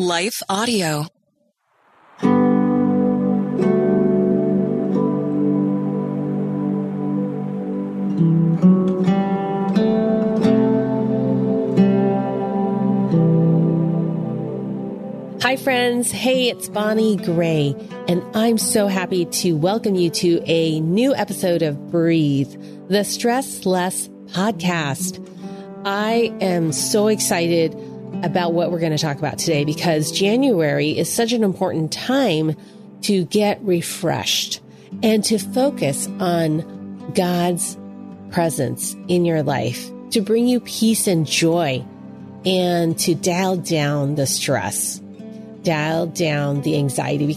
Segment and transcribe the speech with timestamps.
[0.00, 1.06] Life Audio.
[15.42, 16.12] Hi, friends.
[16.12, 17.74] Hey, it's Bonnie Gray,
[18.06, 22.54] and I'm so happy to welcome you to a new episode of Breathe,
[22.88, 25.24] the Stress Less podcast.
[25.84, 27.74] I am so excited
[28.22, 32.56] about what we're going to talk about today because January is such an important time
[33.02, 34.60] to get refreshed
[35.02, 37.78] and to focus on God's
[38.30, 41.84] presence in your life to bring you peace and joy
[42.44, 45.00] and to dial down the stress
[45.62, 47.36] dial down the anxiety.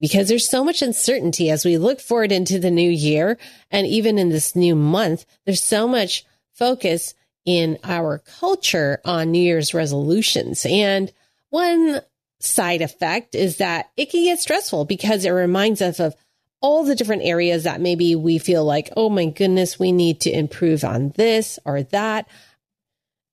[0.00, 3.38] Because there's so much uncertainty as we look forward into the new year
[3.70, 5.24] and even in this new month.
[5.44, 7.14] There's so much focus
[7.44, 10.66] in our culture on New Year's resolutions.
[10.68, 11.12] And
[11.50, 12.00] one
[12.40, 16.14] side effect is that it can get stressful because it reminds us of
[16.60, 20.30] all the different areas that maybe we feel like, oh my goodness, we need to
[20.30, 22.28] improve on this or that.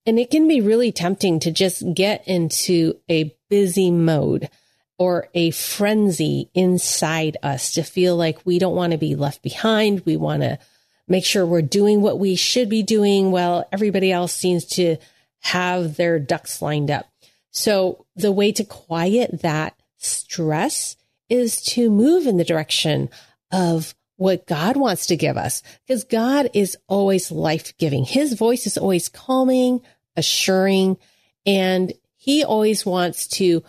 [0.05, 4.49] And it can be really tempting to just get into a busy mode
[4.97, 10.05] or a frenzy inside us to feel like we don't want to be left behind.
[10.05, 10.57] We want to
[11.07, 14.97] make sure we're doing what we should be doing while everybody else seems to
[15.41, 17.05] have their ducks lined up.
[17.51, 20.95] So the way to quiet that stress
[21.29, 23.09] is to move in the direction
[23.51, 28.05] of what God wants to give us because God is always life giving.
[28.05, 29.81] His voice is always calming,
[30.15, 30.97] assuring,
[31.45, 33.63] and he always wants to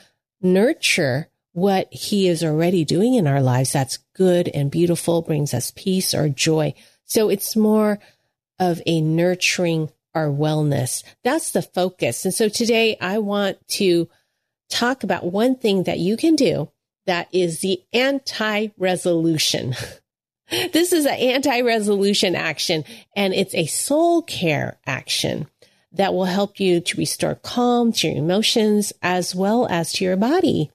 [0.53, 3.73] nurture what he is already doing in our lives.
[3.73, 6.75] That's good and beautiful, brings us peace or joy.
[7.05, 7.99] So it's more
[8.59, 11.03] of a nurturing our wellness.
[11.25, 12.25] That's the focus.
[12.25, 14.09] And so today I want to
[14.69, 16.71] talk about one thing that you can do
[17.07, 19.75] that is the anti resolution.
[20.51, 25.49] this is an anti resolution action and it's a soul care action
[25.97, 30.17] that will help you to restore calm to your emotions as well as to your
[30.17, 30.71] body.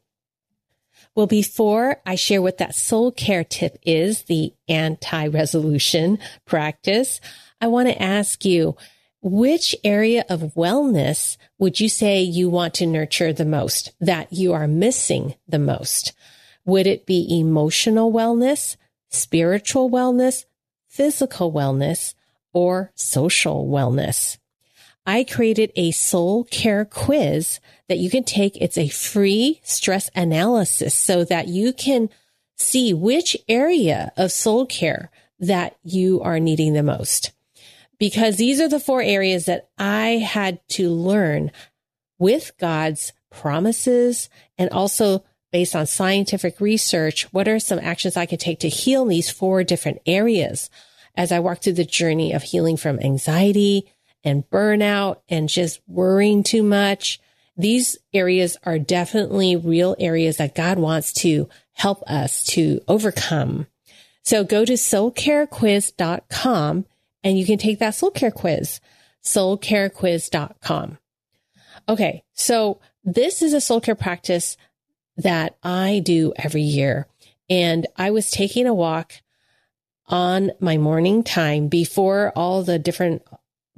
[1.16, 7.20] Well, before I share what that soul care tip is, the anti resolution practice,
[7.60, 8.76] I want to ask you,
[9.22, 14.54] which area of wellness would you say you want to nurture the most, that you
[14.54, 16.14] are missing the most?
[16.66, 18.78] Would it be emotional wellness,
[19.10, 20.46] spiritual wellness,
[20.88, 22.16] physical wellness,
[22.54, 24.38] or social wellness?
[25.06, 28.56] I created a soul care quiz that you can take.
[28.57, 32.09] It's a free stress analysis so that you can
[32.57, 37.31] see which area of soul care that you are needing the most.
[37.97, 41.51] Because these are the four areas that I had to learn
[42.19, 47.31] with God's promises and also based on scientific research.
[47.33, 50.69] What are some actions I can take to heal these four different areas
[51.15, 53.92] as I walk through the journey of healing from anxiety,
[54.23, 57.19] and burnout and just worrying too much.
[57.57, 63.68] These areas are definitely real areas that God wants to help us to overcome.
[64.23, 66.85] So go to soulcarequiz.com
[67.23, 68.81] and you can take that soul care quiz,
[69.23, 70.97] soulcarequiz.com.
[71.89, 72.23] Okay.
[72.33, 74.57] So this is a soul care practice
[75.18, 77.07] that I do every year.
[77.50, 79.13] And I was taking a walk
[80.07, 83.23] on my morning time before all the different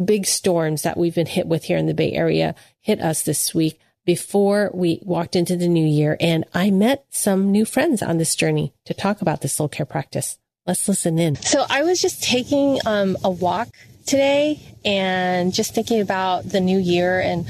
[0.04, 3.54] big storms that we've been hit with here in the Bay Area hit us this
[3.54, 3.80] week.
[4.06, 6.18] before we walked into the new year.
[6.20, 9.86] And I met some new friends on this journey to talk about the soul care
[9.86, 10.38] practice.
[10.66, 11.36] Let's listen in.
[11.38, 13.70] So I was just taking um, a walk
[14.06, 17.48] today and just thinking about the new year and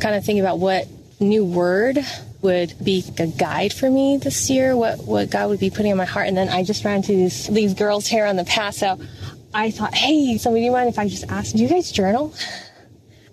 [0.00, 0.88] kind of thinking about what
[1.20, 1.98] new word
[2.40, 5.96] would be a guide for me this year, what, what God would be putting in
[5.96, 6.26] my heart.
[6.26, 8.74] And then I just ran into these, these girls here on the path.
[8.74, 8.98] So
[9.54, 12.34] I thought, hey, so would you mind if I just asked, do you guys journal?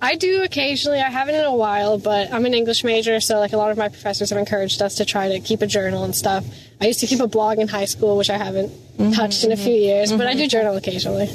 [0.01, 0.99] I do occasionally.
[0.99, 3.77] I haven't in a while, but I'm an English major, so like a lot of
[3.77, 6.45] my professors have encouraged us to try to keep a journal and stuff.
[6.79, 9.51] I used to keep a blog in high school, which I haven't mm-hmm, touched in
[9.51, 10.17] a few years, mm-hmm.
[10.17, 11.29] but I do journal occasionally.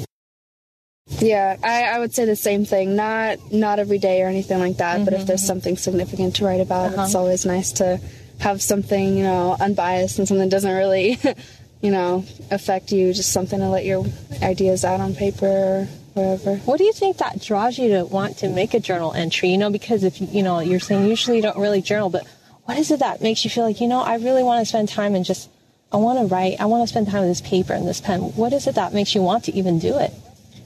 [1.19, 2.95] Yeah, I, I, would say the same thing.
[2.95, 5.47] Not not every day or anything like that, mm-hmm, but if there's mm-hmm.
[5.47, 7.03] something significant to write about, uh-huh.
[7.03, 8.01] it's always nice to
[8.39, 11.19] have something you know unbiased and something that doesn't really
[11.85, 13.13] you know affect you.
[13.13, 14.05] Just something to let your
[14.41, 16.55] ideas out on paper or wherever.
[16.65, 19.49] What do you think that draws you to want to make a journal entry?
[19.49, 22.25] You know, because if you know, you're saying usually you don't really journal, but
[22.65, 24.89] what is it that makes you feel like, you know, I really want to spend
[24.89, 25.49] time and just,
[25.91, 28.21] I want to write, I want to spend time with this paper and this pen.
[28.21, 30.11] What is it that makes you want to even do it?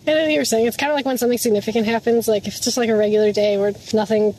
[0.08, 2.64] And you were saying it's kind of like when something significant happens, like if it's
[2.64, 4.34] just like a regular day where nothing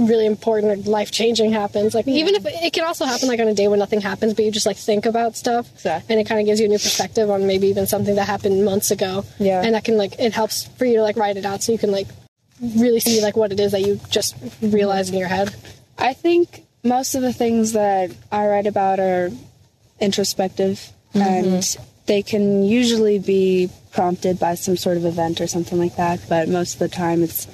[0.00, 1.94] really important or life changing happens.
[1.94, 2.14] Like yeah.
[2.14, 4.50] even if it can also happen like on a day when nothing happens, but you
[4.50, 6.14] just like think about stuff, exactly.
[6.14, 8.64] and it kind of gives you a new perspective on maybe even something that happened
[8.64, 9.24] months ago.
[9.38, 11.72] Yeah, and that can like it helps for you to like write it out so
[11.72, 12.08] you can like
[12.60, 15.54] really see like what it is that you just realized in your head.
[15.98, 19.30] I think most of the things that I write about are
[20.00, 21.20] introspective mm-hmm.
[21.20, 21.76] and
[22.06, 26.48] they can usually be prompted by some sort of event or something like that, but
[26.48, 27.46] most of the time it's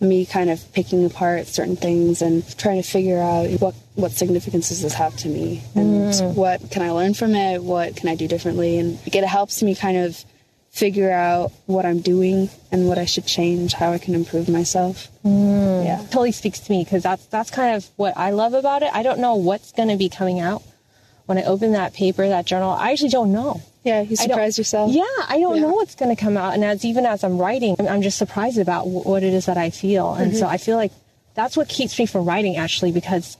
[0.00, 4.68] me kind of picking apart certain things and trying to figure out what what significance
[4.68, 5.62] does this have to me?
[5.74, 6.34] And mm.
[6.34, 7.62] what can I learn from it?
[7.62, 8.78] What can I do differently?
[8.78, 10.22] And it helps me kind of
[10.70, 15.08] figure out what I'm doing and what I should change how I can improve myself.
[15.24, 15.86] Mm.
[15.86, 15.98] yeah.
[16.10, 18.90] Totally speaks to me because that's that's kind of what I love about it.
[18.92, 20.62] I don't know what's going to be coming out.
[21.24, 24.92] When I open that paper that journal I actually don't know yeah, you surprise yourself.
[24.92, 25.62] Yeah, I don't yeah.
[25.62, 28.58] know what's going to come out, and as even as I'm writing, I'm just surprised
[28.58, 30.40] about w- what it is that I feel, and mm-hmm.
[30.40, 30.92] so I feel like
[31.34, 33.36] that's what keeps me from writing actually because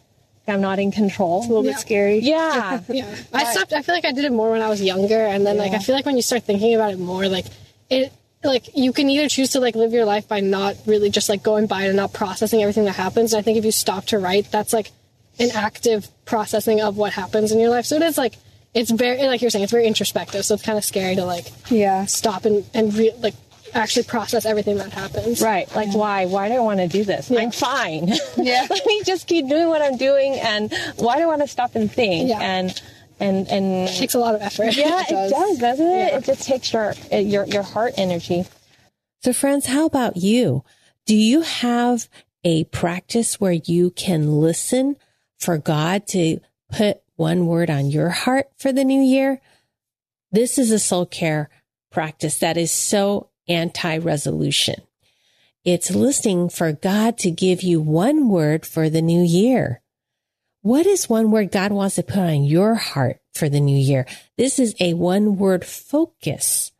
[0.46, 1.38] I'm not in control.
[1.38, 1.72] It's a little yeah.
[1.72, 2.18] bit scary.
[2.20, 3.16] Yeah, yeah.
[3.32, 3.72] I stopped.
[3.72, 5.62] I feel like I did it more when I was younger, and then yeah.
[5.62, 7.46] like I feel like when you start thinking about it more, like
[7.90, 8.12] it
[8.44, 11.42] like you can either choose to like live your life by not really just like
[11.42, 13.32] going by it and not processing everything that happens.
[13.32, 14.92] And I think if you stop to write, that's like
[15.40, 17.84] an active processing of what happens in your life.
[17.84, 18.36] So it is like
[18.76, 21.46] it's very like you're saying it's very introspective so it's kind of scary to like
[21.70, 22.04] yeah.
[22.04, 23.34] stop and and re- like
[23.74, 25.42] actually process everything that happens.
[25.42, 25.72] Right.
[25.74, 25.96] Like yeah.
[25.96, 26.26] why?
[26.26, 27.30] Why do i want to do this?
[27.30, 27.40] Yeah.
[27.40, 28.12] i'm fine.
[28.36, 28.66] Yeah.
[28.68, 31.74] Let me just keep doing what i'm doing and why do i want to stop
[31.74, 32.28] and think?
[32.28, 32.40] Yeah.
[32.40, 32.82] and
[33.18, 34.76] and and it takes a lot of effort.
[34.76, 36.12] Yeah it does, it does doesn't it?
[36.12, 36.18] Yeah.
[36.18, 38.44] it just takes your your your heart energy.
[39.22, 40.64] So friends how about you?
[41.06, 42.08] Do you have
[42.44, 44.96] a practice where you can listen
[45.38, 46.40] for god to
[46.70, 49.40] put one word on your heart for the new year.
[50.30, 51.50] This is a soul care
[51.90, 54.76] practice that is so anti resolution.
[55.64, 59.82] It's listening for God to give you one word for the new year.
[60.62, 64.06] What is one word God wants to put on your heart for the new year?
[64.36, 66.72] This is a one word focus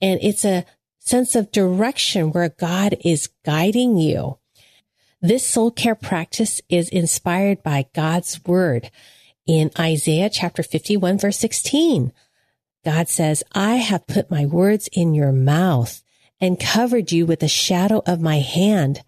[0.00, 0.64] and it's a
[0.98, 4.38] sense of direction where God is guiding you.
[5.20, 8.90] This soul care practice is inspired by God's word
[9.46, 12.12] in Isaiah chapter 51 verse 16.
[12.84, 16.02] God says, I have put my words in your mouth
[16.40, 19.02] and covered you with the shadow of my hand.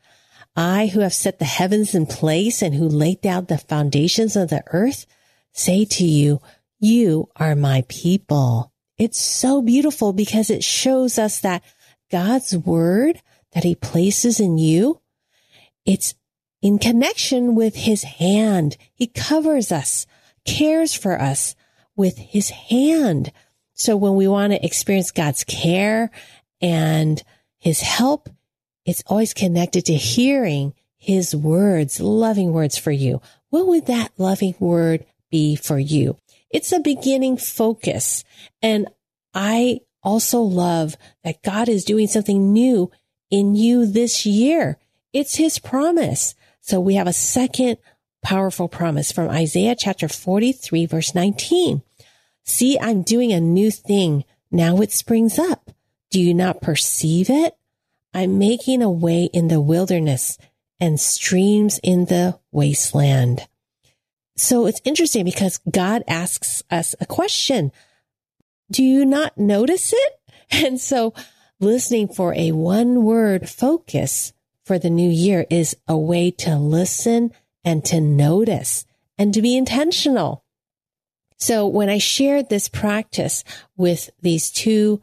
[0.54, 4.50] I who have set the heavens in place and who laid down the foundations of
[4.50, 5.06] the earth
[5.52, 6.40] say to you,
[6.78, 8.72] you are my people.
[8.98, 11.62] It's so beautiful because it shows us that
[12.10, 13.22] God's word
[13.52, 15.00] that he places in you,
[15.84, 16.14] it's
[16.60, 18.76] in connection with his hand.
[18.92, 20.06] He covers us
[20.44, 21.54] cares for us
[21.96, 23.32] with his hand.
[23.75, 26.11] So when we want to experience God's care
[26.61, 27.22] and
[27.58, 28.28] his help,
[28.84, 33.20] it's always connected to hearing his words, loving words for you.
[33.50, 36.16] What would that loving word be for you?
[36.50, 38.25] It's a beginning focus.
[38.61, 38.88] And
[39.34, 42.90] I also love that God is doing something new
[43.30, 44.78] in you this year.
[45.12, 46.34] It's his promise.
[46.61, 47.78] So we have a second
[48.22, 51.82] powerful promise from Isaiah chapter 43 verse 19.
[52.44, 54.24] See, I'm doing a new thing.
[54.50, 55.70] Now it springs up.
[56.10, 57.56] Do you not perceive it?
[58.14, 60.38] I'm making a way in the wilderness
[60.78, 63.46] and streams in the wasteland.
[64.36, 67.72] So it's interesting because God asks us a question.
[68.70, 70.12] Do you not notice it?
[70.54, 71.14] And so
[71.60, 74.34] listening for a one word focus
[74.66, 77.32] for the new year is a way to listen
[77.64, 78.85] and to notice
[79.19, 80.45] and to be intentional.
[81.38, 83.45] So when I shared this practice
[83.76, 85.00] with these two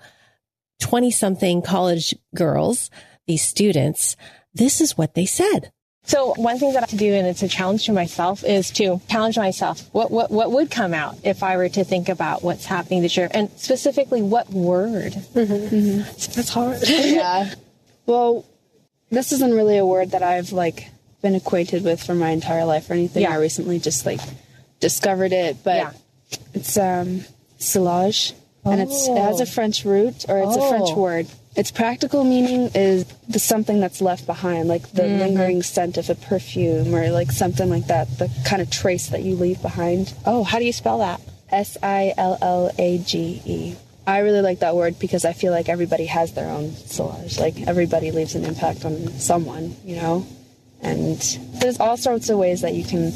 [0.80, 2.90] 20 something college girls,
[3.28, 4.16] these students,
[4.54, 5.72] this is what they said.
[6.04, 8.72] So one thing that I have to do, and it's a challenge to myself, is
[8.72, 9.88] to challenge myself.
[9.92, 13.16] What what what would come out if I were to think about what's happening this
[13.16, 15.14] year, and specifically what word?
[15.14, 16.00] Mm-hmm.
[16.34, 16.80] That's hard.
[16.88, 17.54] yeah.
[18.06, 18.44] Well,
[19.12, 20.90] this isn't really a word that I've like
[21.22, 23.24] been acquainted with for my entire life or anything.
[23.24, 23.34] Yeah.
[23.34, 24.22] I recently just like
[24.80, 25.92] discovered it, but Yeah.
[26.54, 27.26] it's um
[27.58, 28.34] sillage,
[28.66, 31.00] and it's it has a French root or it's a French Oh.
[31.00, 31.28] word.
[31.56, 35.20] Its practical meaning is the something that's left behind, like the Mm-hmm.
[35.20, 39.24] lingering scent of a perfume or like something like that, the kind of trace that
[39.24, 40.14] you leave behind.
[40.26, 41.20] Oh, how do you spell that?
[41.52, 43.76] S I L L A G E.
[44.08, 47.40] I really like that word because I feel like everybody has their own sillage.
[47.40, 50.26] Like everybody leaves an impact on someone, you know?
[50.82, 51.20] And
[51.62, 53.12] there's all sorts of ways that you can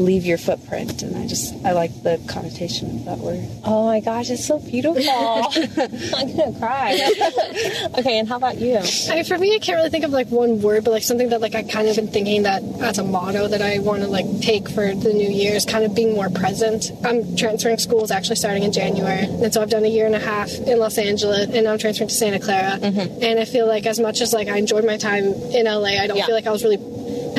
[0.00, 3.46] leave your footprint and I just I like the connotation of that word.
[3.64, 5.02] Oh my gosh, it's so beautiful.
[5.06, 6.92] I'm gonna cry.
[7.98, 8.78] okay, and how about you?
[8.78, 11.28] I mean, for me, I can't really think of like one word, but like something
[11.30, 14.08] that like I kind of been thinking that as a motto that I want to
[14.08, 16.90] like take for the new year is kind of being more present.
[17.04, 20.18] I'm transferring schools actually starting in January, and so I've done a year and a
[20.20, 22.78] half in Los Angeles, and now I'm transferring to Santa Clara.
[22.78, 23.22] Mm-hmm.
[23.22, 26.06] And I feel like as much as like I enjoyed my time in LA, I
[26.06, 26.26] don't Yeah.
[26.26, 26.78] feel like I was really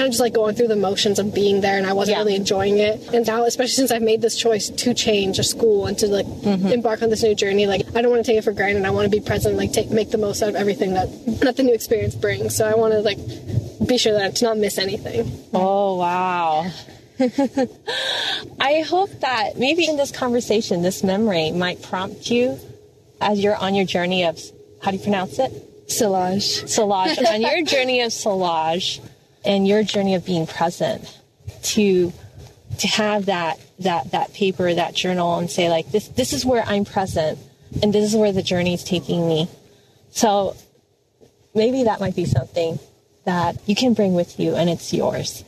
[0.01, 2.23] kind of just like going through the motions of being there, and I wasn't Yeah.
[2.23, 3.13] really enjoying it.
[3.13, 6.25] And now, especially since I've made this choice to change a school and to like
[6.25, 6.69] mm-hmm.
[6.69, 8.83] embark on this new journey, like I don't want to take it for granted.
[8.85, 11.07] I want to be present, like take make the most out of everything that
[11.41, 12.55] that the new experience brings.
[12.55, 13.19] So I want to like
[13.87, 15.31] be sure that to not miss anything.
[15.53, 16.71] Oh wow.
[18.59, 22.57] I hope that maybe in this conversation, this memory might prompt you
[23.19, 24.39] as you're on your journey of
[24.81, 25.51] how do you pronounce it?
[25.87, 26.63] Sillage.
[26.63, 27.23] Solage.
[27.27, 28.99] on your journey of solage
[29.43, 31.19] and your journey of being present
[31.63, 32.13] to
[32.79, 36.63] to have that that that paper, that journal and say like this this is where
[36.65, 37.39] I'm present
[37.81, 39.47] and this is where the journey is taking me.
[40.11, 40.55] So
[41.53, 42.79] maybe that might be something
[43.25, 45.43] that you can bring with you and it's yours.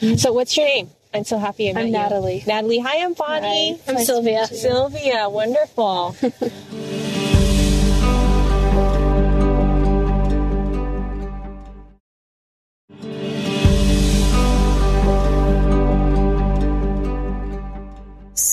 [0.00, 0.16] Mm-hmm.
[0.16, 0.90] So what's your name?
[1.14, 1.92] I'm so happy I met I'm you.
[1.92, 2.44] Natalie.
[2.46, 2.78] Natalie.
[2.80, 3.80] Hi, I'm Bonnie.
[3.88, 4.46] I'm Sylvia.
[4.46, 6.14] Sylvia, wonderful.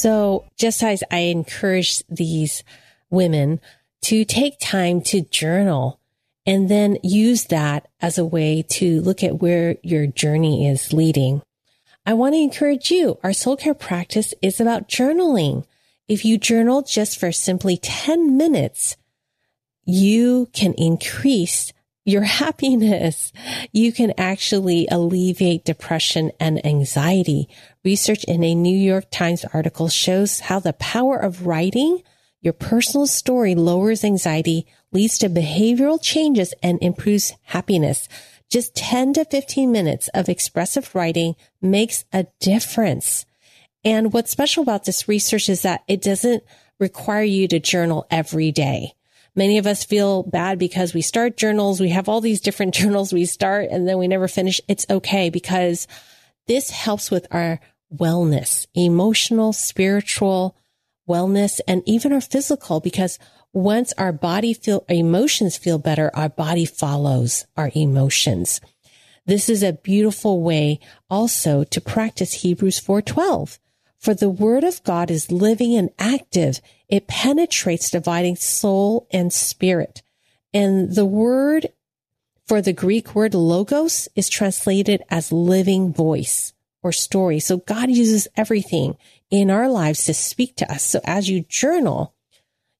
[0.03, 2.65] So just as I encourage these
[3.09, 3.61] women
[4.01, 6.01] to take time to journal
[6.45, 11.41] and then use that as a way to look at where your journey is leading.
[12.05, 13.17] I want to encourage you.
[13.23, 15.63] Our soul care practice is about journaling.
[16.09, 18.97] If you journal just for simply 10 minutes,
[19.85, 21.71] you can increase
[22.05, 23.31] your happiness.
[23.71, 27.47] You can actually alleviate depression and anxiety.
[27.83, 32.03] Research in a New York Times article shows how the power of writing
[32.43, 38.09] your personal story lowers anxiety, leads to behavioral changes, and improves happiness.
[38.49, 43.25] Just 10 to 15 minutes of expressive writing makes a difference.
[43.85, 46.43] And what's special about this research is that it doesn't
[46.79, 48.93] require you to journal every day.
[49.35, 51.79] Many of us feel bad because we start journals.
[51.79, 54.61] We have all these different journals we start and then we never finish.
[54.67, 55.87] It's okay because
[56.47, 57.59] this helps with our
[57.93, 60.55] wellness, emotional, spiritual
[61.07, 63.19] wellness, and even our physical because
[63.53, 68.59] once our body feel, emotions feel better, our body follows our emotions.
[69.25, 73.59] This is a beautiful way also to practice Hebrews 4:12.
[73.99, 76.59] For the word of God is living and active.
[76.93, 80.03] It penetrates dividing soul and spirit.
[80.53, 81.69] And the word
[82.45, 87.39] for the Greek word logos is translated as living voice or story.
[87.39, 88.95] So God uses everything
[89.31, 90.83] in our lives to speak to us.
[90.83, 92.13] So as you journal,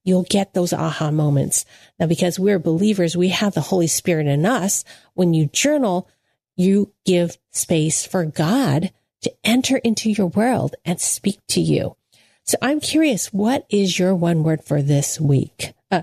[0.04, 1.64] you'll get those aha moments.
[1.98, 4.84] Now, because we're believers, we have the Holy Spirit in us.
[5.14, 6.08] When you journal,
[6.54, 8.92] you give space for God
[9.22, 11.96] to enter into your world and speak to you.
[12.46, 15.72] So I'm curious, what is your one word for this week?
[15.90, 16.02] Uh,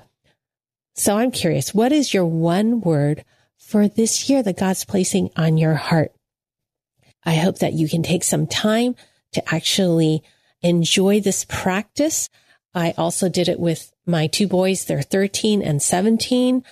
[0.96, 3.24] so I'm curious, what is your one word
[3.58, 6.12] for this year that God's placing on your heart?
[7.24, 8.96] I hope that you can take some time
[9.34, 10.24] to actually
[10.64, 12.28] enjoy this practice.
[12.74, 14.86] I also did it with my two boys.
[14.86, 16.64] They're 13 and 17.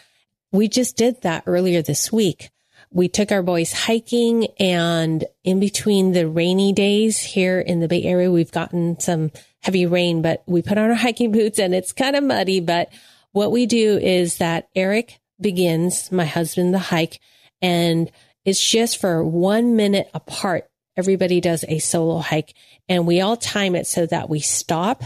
[0.51, 2.49] We just did that earlier this week.
[2.91, 8.01] We took our boys hiking and in between the rainy days here in the Bay
[8.03, 11.91] Area, we've gotten some heavy rain, but we put on our hiking boots and it's
[11.91, 12.59] kind of muddy.
[12.59, 12.89] But
[13.31, 17.19] what we do is that Eric begins, my husband, the hike
[17.61, 18.11] and
[18.45, 22.53] it's just for one minute apart everybody does a solo hike
[22.87, 25.03] and we all time it so that we stop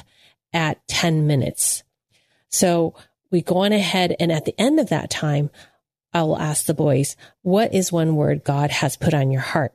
[0.53, 1.83] at 10 minutes.
[2.49, 2.95] So
[3.31, 5.49] we go on ahead and at the end of that time,
[6.13, 9.73] I will ask the boys, what is one word God has put on your heart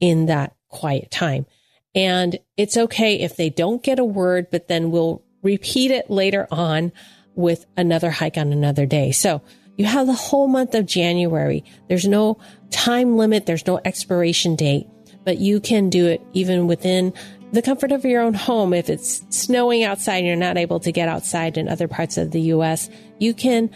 [0.00, 1.46] in that quiet time?
[1.94, 6.46] And it's okay if they don't get a word, but then we'll repeat it later
[6.50, 6.92] on
[7.34, 9.12] with another hike on another day.
[9.12, 9.42] So
[9.76, 11.64] you have the whole month of January.
[11.88, 12.38] There's no
[12.70, 13.46] time limit.
[13.46, 14.86] There's no expiration date,
[15.24, 17.12] but you can do it even within
[17.52, 18.74] the comfort of your own home.
[18.74, 22.30] If it's snowing outside and you're not able to get outside in other parts of
[22.30, 23.70] the U.S., you can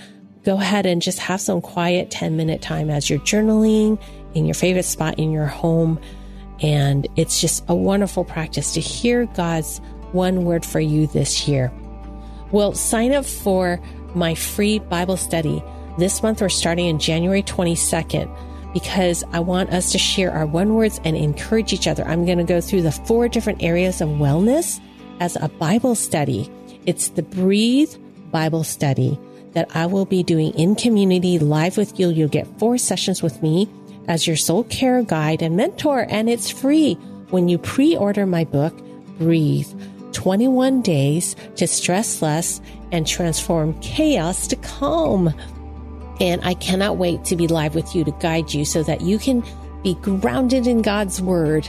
[0.45, 4.01] go ahead and just have some quiet 10 minute time as you're journaling
[4.35, 5.99] in your favorite spot in your home.
[6.65, 11.71] And it's just a wonderful practice to hear God's one word for you this year.
[12.53, 13.79] Well, sign up for
[14.15, 15.63] my free Bible study.
[15.99, 18.35] This month we're starting in January 22nd
[18.73, 22.03] because I want us to share our one words and encourage each other.
[22.05, 24.81] I'm going to go through the four different areas of wellness
[25.21, 26.51] as a Bible study.
[26.87, 27.95] It's the Breathe
[28.31, 29.19] Bible study
[29.53, 32.09] that I will be doing in community live with you.
[32.09, 33.69] You'll get four sessions with me
[34.09, 36.95] as your soul care guide and mentor, and it's free
[37.31, 38.75] when you pre order my book,
[39.19, 39.69] Breathe
[40.13, 42.61] 21 Days to Stress Less
[42.93, 45.35] and Transform Chaos to Calm.
[46.21, 49.19] And I cannot wait to be live with you to guide you so that you
[49.19, 49.43] can
[49.83, 51.69] be grounded in God's word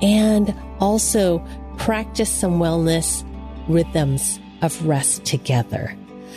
[0.00, 1.44] and also
[1.78, 3.24] practice some wellness
[3.68, 5.94] rhythms of rest together.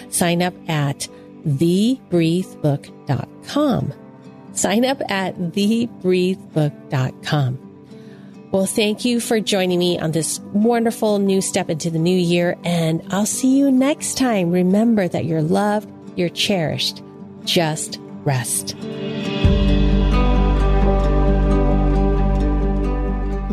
[0.10, 1.08] Sign up at
[1.48, 3.94] thebreathebook.com.
[4.56, 7.60] Sign up at thebreathebook.com.
[8.52, 12.58] Well, thank you for joining me on this wonderful new step into the new year,
[12.64, 14.52] and I'll see you next time.
[14.52, 17.04] Remember that you're loved, you're cherished.
[17.44, 18.78] Just rest.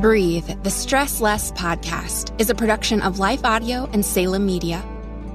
[0.01, 4.85] Breathe, the Stress Less podcast, is a production of Life Audio and Salem Media.